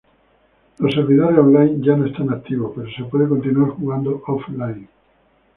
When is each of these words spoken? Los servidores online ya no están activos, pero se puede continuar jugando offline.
Los 0.79 0.95
servidores 0.95 1.37
online 1.37 1.77
ya 1.85 1.95
no 1.95 2.07
están 2.07 2.31
activos, 2.31 2.71
pero 2.75 2.89
se 2.89 3.03
puede 3.03 3.29
continuar 3.29 3.69
jugando 3.69 4.23
offline. 4.25 4.87